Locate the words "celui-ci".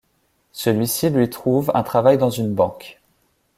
0.53-1.11